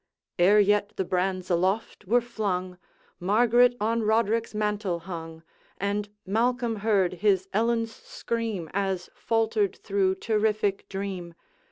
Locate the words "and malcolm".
5.77-6.77